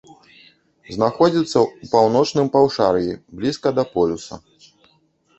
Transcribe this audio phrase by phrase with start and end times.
[0.93, 3.09] Знаходзіцца ў паўночным паўшар'і,
[3.41, 4.35] блізка да полюса.